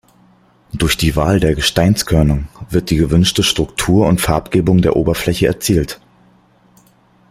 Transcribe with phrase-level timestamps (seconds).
[0.73, 6.01] Durch die Wahl der Gesteinskörnung wird die gewünschte Struktur und Farbgebung der Oberfläche erzielt.